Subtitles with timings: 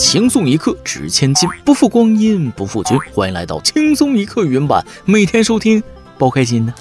[0.00, 2.98] 轻松一刻值千金，不负光阴不负君。
[3.12, 5.80] 欢迎来到轻松一刻原版，每天收听，
[6.16, 6.72] 包开心呢。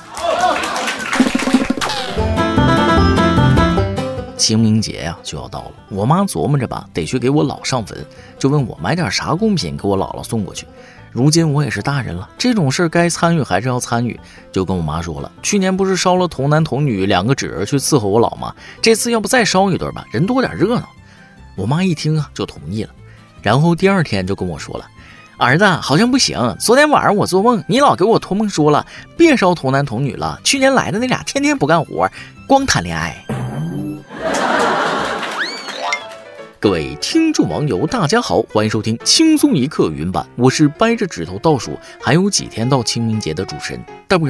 [4.38, 7.97] 清明节呀就要到了，我妈琢磨着吧，得去给我姥上坟，
[8.40, 10.65] 就问我买点啥贡品给我姥姥送过去。
[11.12, 14.17] 如今我也是大人了，这种事该参与还是要参与，
[14.49, 15.29] 就跟我妈说了。
[15.44, 18.55] 去年不是烧了童男童女两个纸人去伺候我姥吗？
[18.81, 20.88] 这次要不再烧一对吧，人多点热闹。
[21.58, 22.90] 我妈一听啊，就同意了。
[23.41, 24.85] 然后第二天就跟我说了，
[25.38, 28.85] 儿子好像不行，昨天晚上我做梦，你老给我托梦说了，
[29.17, 30.39] 别烧童男童女了。
[30.43, 32.09] 去年来的那俩天天不干活，
[32.48, 33.15] 光谈恋爱。
[36.62, 44.29] 各位听众网友，大家好，欢迎收听轻松一刻云版，我是掰着指头倒数还有几天到清明节的主持人大波。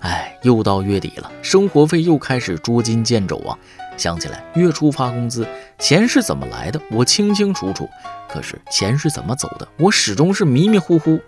[0.00, 3.56] 哎，又到月底了，生活费又开始捉襟见肘啊！
[3.98, 5.46] 想起来月初发工资，
[5.78, 7.84] 钱是怎么来的，我清清楚楚；
[8.28, 11.20] 可是钱是怎么走的，我始终是迷迷糊糊。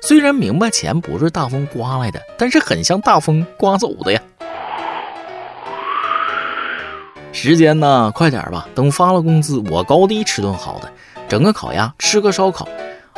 [0.00, 4.20] 虽然明白钱不是大风刮来的，但是很像大风刮走的呀。
[7.32, 8.68] 时间呢，快点吧！
[8.74, 10.92] 等发了工资，我高低吃顿好的，
[11.28, 12.68] 整个烤鸭，吃个烧烤。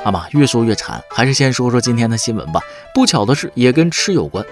[0.05, 2.61] 阿妈越说越馋，还是先说说今天的新闻吧。
[2.95, 4.45] 不巧的是，也跟吃有关。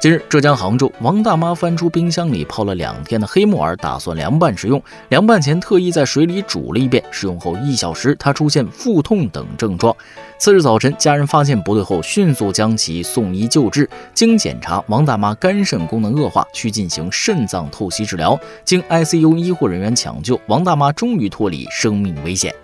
[0.00, 4.82] 近日，浙江杭州，王大妈翻出冰箱里泡了两天的黑木耳，打算凉拌食用。
[5.10, 7.04] 凉拌前特意在水里煮了一遍。
[7.10, 9.94] 食用后一小时，她出现腹痛等症状。
[10.38, 13.86] 次日早晨，家人发现不对后，迅速将其送医救治。
[14.14, 18.40] 经检查，王大妈肝肾功能恶化，需进行肾脏透析治疗。
[18.64, 22.54] 经 ICU 医护人员抢救，王大妈终于脱离生命危险。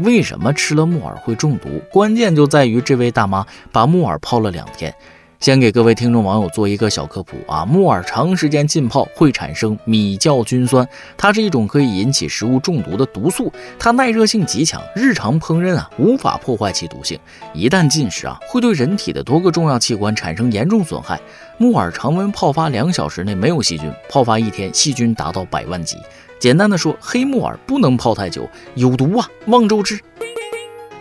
[0.00, 1.68] 为什么吃了木耳会中毒？
[1.92, 4.92] 关键就在于这位大妈把木耳泡了两天。
[5.40, 17.18] 先给各位听众网友做一个小科普啊，木耳长时间浸泡会产生米酵菌酸，它是一种可以引起食物中毒的毒素，它耐热性极强，日常烹饪啊无法破坏其毒性，
[17.54, 21.18] 一旦进食啊会对人体的多个重要器官产生严重损害。
[21.56, 25.96] 木耳常温泡发两小时内没有细菌，泡发一天细菌达到百万级。
[26.38, 29.98] 简单的说，黑木耳不能泡太久，有毒啊，望周知。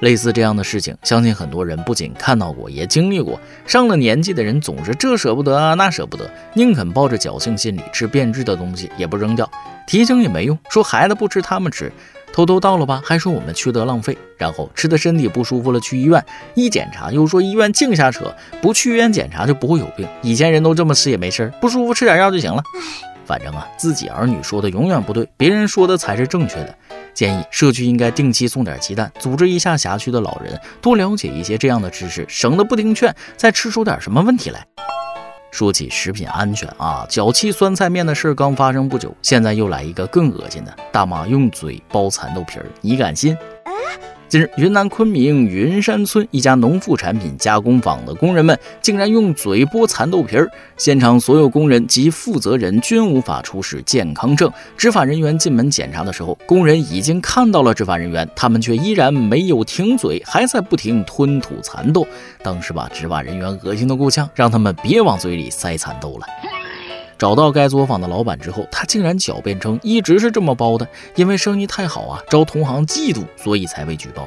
[0.01, 3.39] 类似这样的事情，相信很多人不仅看到过，也经历过。
[3.65, 9.49] 上了年纪的人总是这舍不得啊，那舍不得，宁肯抱着侥幸心理吃变质的东西，也不扔掉。
[9.85, 11.91] 提醒也没用，说孩子不吃他们吃，
[12.31, 14.17] 偷偷倒了吧，还说我们缺德浪费。
[14.37, 16.23] 然后吃的身体不舒服了，去医院
[16.53, 20.07] 一检查，又说医院净瞎扯，不去医院检查就不会有病。
[20.21, 22.63] 以前人都这么吃也没事儿不舒服吃点药就行了。
[23.29, 26.75] 反正啊，自己儿女说的永远不对，别人说的才是正确的。
[27.13, 34.65] 建议社区应该定期送点鸡蛋，组织一下辖区的老人，多了解一些这样的知识，省得不听劝再吃出点什么问题来。
[35.51, 43.37] 说起食品安全啊，脚气酸菜面的事刚发生不久，现在又来一个更恶心的，大妈用嘴剥蚕豆皮儿，你敢信？
[44.29, 50.47] 近日，云南昆明云山村一家农副产品加工坊的工人们竟然用嘴剥蚕豆皮儿，
[50.77, 54.47] 现场所有工人及负责人均无法出示健康证。
[54.77, 62.07] 执法人员进门检查的时候，工人已经看到了执法人员，他们却依然没有停嘴，还在不停吞吐蚕豆。
[62.43, 66.27] 当时把执法人员恶心的够呛，让他们别往嘴里塞蚕豆了。
[67.19, 74.25] 找到该作坊的老板之后，他竟然狡辩称一直是这么包的，因为生意太好啊，招同行嫉妒，所以才被举报。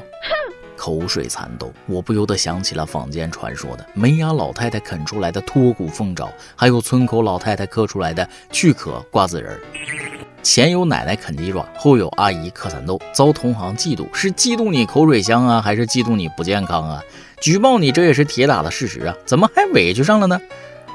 [0.76, 9.58] 口水蚕豆，我不由得想起了坊间传说的没牙老太太啃出来的脱骨凤爪，还有村口老太太刻出来的去壳瓜子仁。
[10.42, 17.02] 前有奶奶啃鸡爪，后有阿姨嗑蚕豆，遭同行嫉妒，是嫉妒你口水香啊，还是嫉妒你不健康啊？
[17.40, 20.38] 举报你，这也是铁打的事实啊，怎么还委屈上了呢？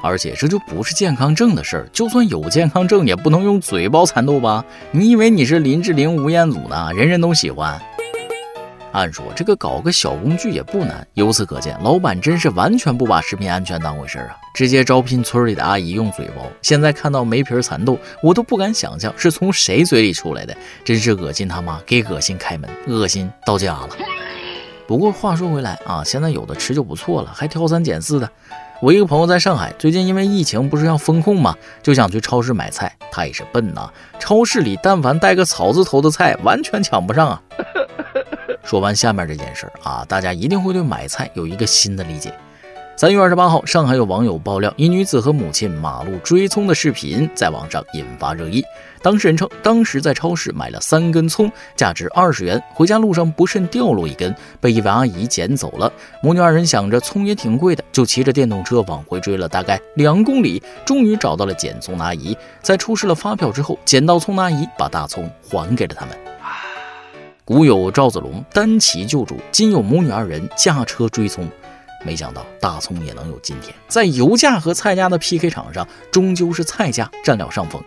[0.02, 4.64] 而且这就不是健康证的事儿，就算有健康证，也不能用嘴包蚕豆吧？
[4.92, 6.92] 你以为你是林志玲、吴彦祖呢？
[6.94, 7.80] 人人都喜欢。
[8.94, 14.38] 按说这个搞个小工具也不难，由此可见，老板真是完全不把食品安全当回事儿啊！
[14.56, 16.50] 直接招聘村里的阿姨用嘴包。
[16.64, 23.90] 现在看到没皮儿蚕豆，我都不敢想象是从谁嘴里出来的，真是恶心他妈给恶心开门，恶心到家了。
[24.88, 28.32] 不过话说回来啊，现在有的吃就不错了，还挑三拣四的。
[28.80, 31.56] 我一个朋友在上海，最近因为疫情不是要封控吗？
[31.82, 32.96] 就想去超市买菜。
[33.12, 33.90] 他也是笨呐，
[34.20, 37.42] 超市里但凡带个草字头的菜，完全抢不上啊。
[38.64, 42.32] 说完下面这件事儿啊，大家一定会对买菜有一个新的理解。
[43.00, 48.64] 三月二十八号，上海有网友爆料，一女子和母亲马路追葱的视频在网上引发热议。
[49.04, 55.94] 当事人称，当时在超市买了三根葱，价值二十元，回家路上不慎掉落一根，被一位阿姨捡走了。
[56.24, 62.36] 母女二人想着葱也挺贵的，就骑着电动车往回追了大概两公里，终于找到了捡葱的阿姨。
[62.64, 66.18] 在出示了发票之后，捡到葱的阿姨把大葱还给了他们。
[67.46, 71.48] 古有赵子龙单骑救主，今有母女二人驾车追葱。
[72.06, 77.82] 没想到大葱也能有今天，在油价和菜价的 PK 场上，终究是菜价占了上风。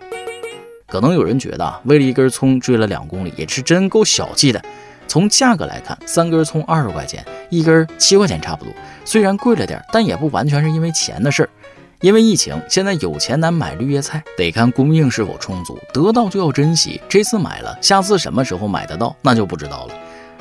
[0.86, 4.60] 可能有人觉得，为了一根葱追了两公里，也是真够小气的。
[5.06, 8.72] 从价格来看，三根葱二十块钱，一根七块钱差不多。
[9.04, 11.50] 虽然贵了点，但也不完全是因为钱的事儿。
[12.00, 15.78] 因为疫情，现在有钱难买绿叶菜，得看供应是否充足。
[15.92, 19.94] 得到就要珍惜，这次买了，下次什么时候买得到，那就不知道了。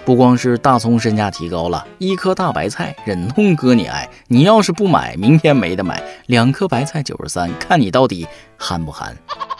[0.06, 4.10] 不光是大葱身价提高了，一颗大白菜忍痛割你爱。
[4.28, 6.02] 你要是不买，明天没得买。
[6.26, 9.16] 两颗白菜九十三，看你到底憨不憨。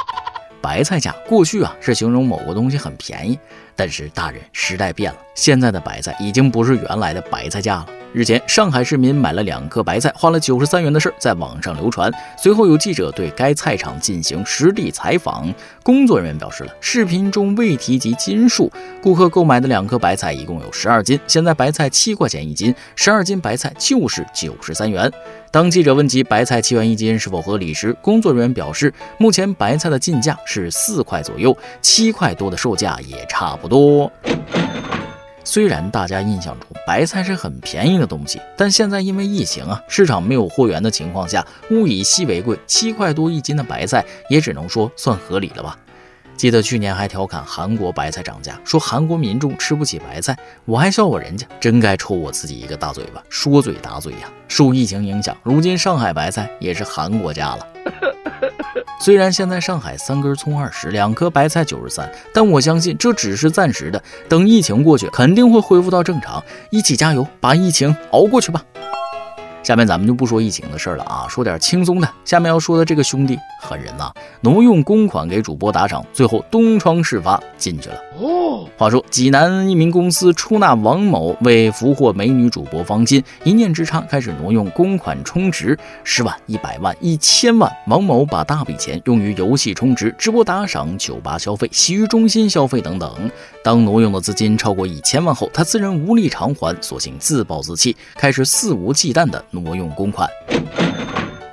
[0.62, 3.38] 白菜价过去啊是形容某个东西很便宜，
[3.76, 7.88] 但是大人时代变了，现在的白菜已经不是原来的白菜价了。
[8.12, 12.12] 日前，上海市民买了两颗白菜，花了九十三元的事在网上流传。
[12.36, 15.54] 随后有记者对该菜场进行实地采访，
[15.84, 18.72] 工作人员表示了视频中未提及斤数。
[19.00, 25.12] 顾客购买的两颗白菜一共有十二斤，现在白菜七块钱一斤，十二斤白菜就是九十三元。
[25.52, 34.12] 当记者问及白菜七元一斤是否合理时，工作人员表示，目前白菜的进价是四块左右，七块多的售价也差不多。
[35.52, 45.76] 虽然大家印象中白菜是很便宜的东西，但现在因为疫情啊，市场没有货源的情况下，物以稀为贵，七块多一斤的白菜也只能说算合理了吧。
[46.38, 54.30] 记得去年还调侃韩国白菜涨价，说韩国民众吃不起白菜，我还笑话人家，真该抽我自己一个大嘴巴，说嘴打嘴呀。
[54.48, 57.68] 受疫情影响，如今上海白菜也是韩国价了。
[59.02, 64.04] 虽然现在上海三根葱二十，两颗白菜九十三，但我相信这只是暂时的。
[64.28, 66.44] 等疫情过去，肯定会恢复到正常。
[66.70, 68.62] 一起加油，把疫情熬过去吧。
[69.70, 72.10] 下面咱们就不说疫情的事了啊，说点轻松的。
[72.26, 74.12] 下面要说的这个兄弟狠人呐，
[74.42, 77.96] 挪用公款给主播打赏，最后东窗事发进去了。
[78.20, 87.72] 哦，话说济南一名公司出纳王某为俘获美女主播方金，一念之差开始挪用公款充值，十万、一百万、一千万。
[87.86, 93.30] 王某把大笔钱用于游戏充值、直播打赏、酒吧消费、洗浴中心消费等等。
[93.62, 100.30] 当挪用的资金超过一千万后，他自认无力偿还，索性自暴自弃，开始肆无忌惮地挪用公款。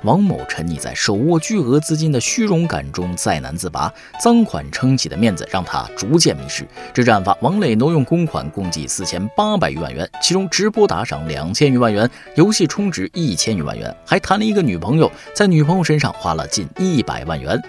[0.03, 3.91] 王某沉溺在手握巨额资金的虚荣感中，再难自拔。
[4.23, 6.65] 赃款撑起的面子让他逐渐迷失。
[6.93, 17.61] 至案发，王磊挪用公款共计四千八百余万元，其中直播打赏两千余万元，游戏充值一千余万元，还谈了一个女朋友，在女朋友身上花了近一百万元。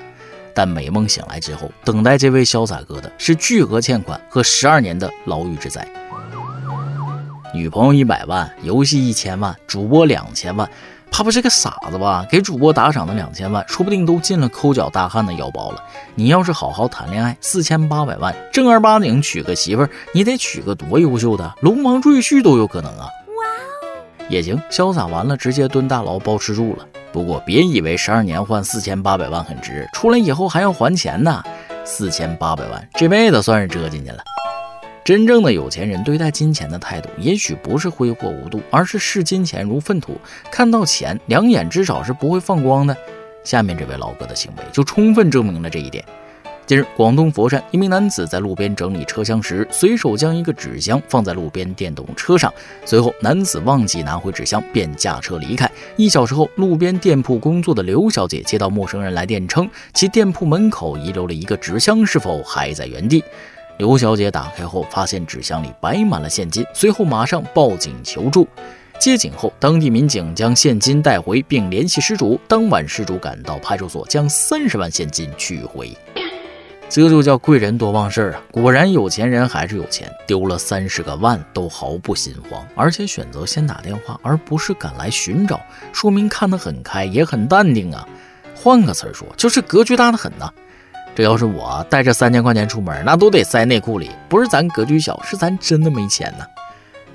[0.58, 5.86] 但美梦醒来之后，等待这位潇洒哥的是巨额欠款和十二年的牢狱之灾。
[7.54, 10.68] 女朋友一百万，游戏一千万，主播两千万。
[11.12, 12.26] 怕不是个傻子吧？
[12.28, 15.80] 给主播打赏的两千万，说不定都进了抠脚大汉的腰包了。
[16.16, 23.04] 你要是好好谈恋爱，四千八百万，正儿八经娶个媳妇儿，你得娶个多优秀的，龙王赘婿都有可能啊！
[23.06, 23.46] 哇
[23.86, 26.84] 哦，也行，潇洒完了直接蹲大牢包吃住了。
[27.12, 31.42] 不过别以为十二年换四千八百万很值，出来以后还要还钱呢。
[31.84, 34.22] 四千八百万，这辈子算是折进去了。
[35.04, 40.20] 真正的有钱人对待金钱的态度，也许不是挥霍无度，而是视金钱如粪土，
[40.50, 42.94] 看到钱两眼至少是不会放光的。
[43.42, 46.04] 下面这位老哥的行为就充分证明了这一点。
[46.68, 52.52] 近日，广东佛山一名男子在路边整理车厢时，随手将一个纸箱放在路边电动车上，
[52.84, 55.66] 随后男子忘记拿回纸箱，便驾车离开。
[55.96, 63.24] 一小时后，路边店铺工作的刘小姐接到陌生人来电，称其店铺门口遗留了一个纸箱，是否还在原地？
[63.78, 68.46] 刘小姐打开后，发现纸箱里摆满了现金，随后马上报警求助。
[69.00, 72.38] 接警后，当地民警将现金带回，并联系失主。
[72.46, 75.96] 当晚，失主赶到派出所，将三十万现金取回。
[76.90, 78.42] 这就叫贵人多忘事儿啊！
[78.50, 85.60] 果然，有钱人还是有钱，丢了三十个万都毫不心慌，而且选择先打电话，而不是赶来寻找，
[85.92, 88.08] 说明看得很开，也很淡定啊。
[88.54, 90.50] 换个词儿说，就是格局大的很呐。
[91.14, 94.10] 这要是我带着三千块钱出门，那都得塞内裤里。
[94.28, 96.44] 不是咱格局小，是咱真的没钱呢。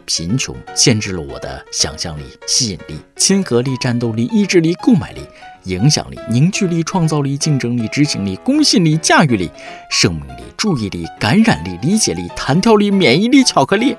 [0.06, 5.22] 贫穷限制了我的想象力、吸引力、亲和力、战斗力、意志力、购买力、
[5.64, 9.50] 影响力、凝聚力、创造力、竞争力、执行力、公信力、驾驭力、
[9.90, 13.96] 生命力、注意力、感染力、理解力、弹跳力、免疫力、巧克力。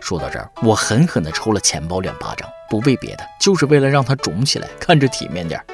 [0.00, 5.66] 说到这儿，我狠狠地抽了钱包两巴掌，不为别的，就是为了让它肿起来，看着体面点儿。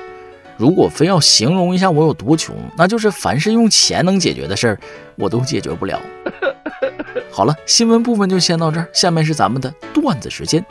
[0.57, 4.81] 如果非要形容一下我有多穷，那就是凡是用钱能解决的事儿，
[5.15, 6.01] 我都解决不了。
[7.31, 10.65] 好了，新闻部分就先到这儿，下面是咱们的段子时间。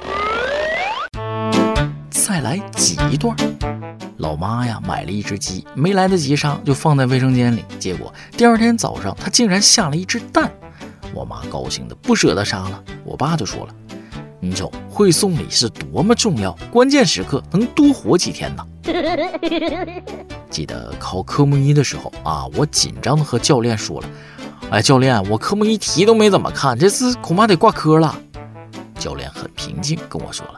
[2.09, 3.35] 再来挤一段。
[4.17, 7.63] 老妈呀，买了一只鸡，没来得及杀，就放在卫生间里。
[7.77, 10.51] 结果第二天早上，她竟然下了一只蛋。
[11.13, 13.75] 我妈高兴的不舍得杀了，我爸就说了
[14.41, 18.65] ：“你瞅，会送礼是多么重要，关键时刻能多活几天呢。
[20.49, 24.09] ”记得考科目一的时候啊，我紧张的和教练说了
[24.71, 28.15] ：“哎，教练，我科目一题都没怎么看，这次恐怕得挂科了。”
[28.99, 30.57] 教练很平静跟我说了：“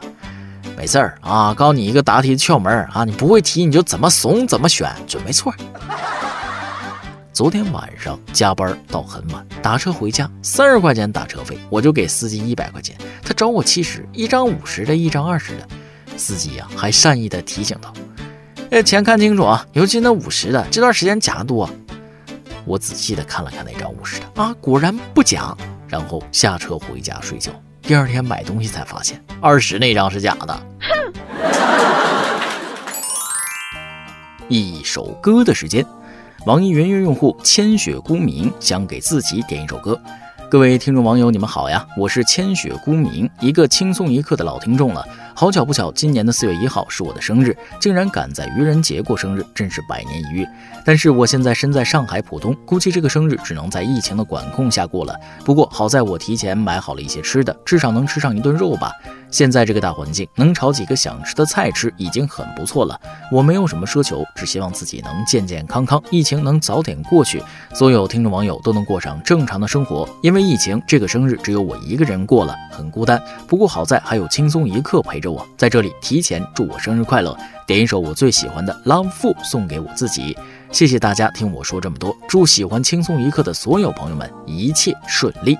[0.76, 5.54] 没事儿啊，告诉你一个答题的窍门啊，你不会题你就怎么怂怎么选，准没错。”
[7.32, 15.68] 昨天晚上加班到很晚，打车回家三十块钱打车费，我就给司机一百块钱，他找我七十，一张五十的，一张二十的。
[16.16, 17.92] 司机呀还善意的提醒道
[18.72, 21.68] ：“哎，钱看清楚啊，尤其那五十的，这段时间假多。”
[22.64, 25.56] 我仔细的看了看那张五十的啊，果然不假。
[25.88, 27.50] 然后下车回家睡觉。
[27.80, 30.54] 第二天买东西才发现二十那张是假的。
[30.80, 31.12] 哼
[34.48, 35.84] 一首歌的时间。
[36.46, 40.00] 网易云音乐用户千雪孤明想给自己点一首歌。
[40.50, 45.04] 各位听众网友，你们好呀，我是千雪孤明，一个轻松一刻的老听众了。
[45.40, 50.44] 好巧不巧，今年的四月一号是我的生日，竟然赶在愚人节过生日，真是百年一遇。
[50.84, 55.14] 但是我现在身在上海浦东，估计这个生日只能在疫情的管控下过了。
[55.44, 58.90] 不过好在我提前买好了一些吃的，至少能吃上一顿肉吧。
[59.30, 62.98] 现在这个大环境，能炒几个想吃的菜吃已经很不错了。
[63.30, 67.40] 我没有什么奢求，只希望自己能健健康康，疫情能早点过去，
[67.74, 70.08] 所有听众网友都能过上正常的生活。
[70.20, 73.22] 因为疫情，这个生日只有我一个人过了，很孤单。
[73.46, 80.36] 不过好在还有轻松一刻陪着我，在这里提前祝我生日快乐，点一首我最喜欢的《Love Fu》送给我自己。
[80.72, 85.56] 谢谢大家听我说这么多，祝喜欢轻松一刻的所有朋友们一切顺利。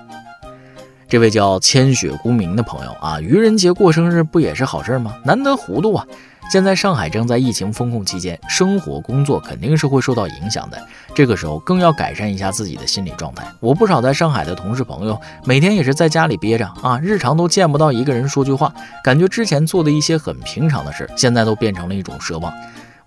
[1.07, 5.15] 这位叫千雪孤明的朋友啊，愚人节过生日不也是好事吗？
[5.23, 6.05] 难得糊涂啊！
[6.49, 10.81] 现在上海正在疫情封控期间，生活工作肯定是会受到影响的。
[11.13, 13.45] 这个时候更要改善一下自己的心理状态。
[13.59, 22.51] 我不少在上海的同事朋友，每天也是在家里憋着啊，日常都见不到一个人说句话，感觉之前做的一些很平常的事，现在都变成了一种奢望。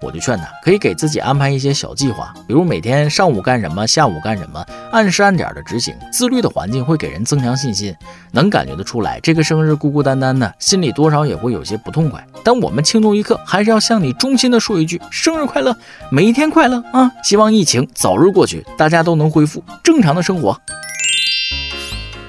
[0.02, 5.94] 我就劝他，可以给自己安排一些小计划，比如每天上午干什么，下午干什么，按时按点的执行。
[6.12, 7.94] 自律的环境会给人增强信心。
[8.32, 12.26] 能感觉得出来，这个生日孤孤单单的，心里多少也会有些不痛快。
[12.42, 15.76] 但我们轻松一刻还是要向你衷心的说一句：生日快乐，
[16.10, 17.10] 每一天快乐啊！
[17.22, 20.58] 希望疫情早日过去，大家都能恢复正常的生活。